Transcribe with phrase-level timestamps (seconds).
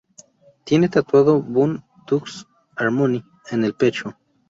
[0.63, 4.17] Tiene tatuado Bone Thugs-n-Harmony en el pecho.